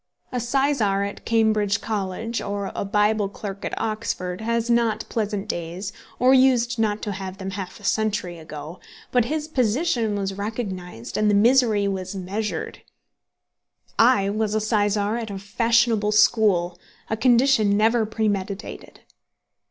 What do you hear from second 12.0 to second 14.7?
measured. I was a